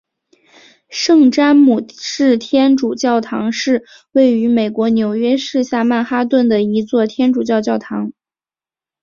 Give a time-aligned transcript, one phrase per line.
[0.89, 8.11] 圣詹姆士天主教堂是位于美国纽约市下曼哈顿的一座天主教教堂。